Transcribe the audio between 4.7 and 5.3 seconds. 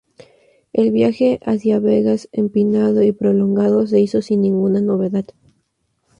novedad.